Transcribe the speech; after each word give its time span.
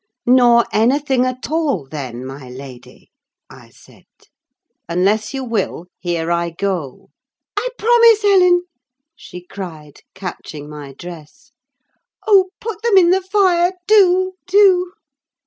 "Nor 0.25 0.65
anything 0.73 1.25
at 1.27 1.51
all, 1.51 1.87
then, 1.87 2.25
my 2.25 2.49
lady?" 2.49 3.11
I 3.51 3.69
said. 3.69 4.07
"Unless 4.89 5.31
you 5.31 5.43
will, 5.43 5.85
here 5.99 6.31
I 6.31 6.49
go." 6.49 7.09
"I 7.55 7.69
promise, 7.77 8.23
Ellen!" 8.25 8.63
she 9.15 9.43
cried, 9.45 9.99
catching 10.15 10.67
my 10.67 10.93
dress. 10.93 11.51
"Oh, 12.25 12.49
put 12.59 12.81
them 12.81 12.97
in 12.97 13.11
the 13.11 13.21
fire, 13.21 13.73
do, 13.85 14.33
do!" 14.47 14.93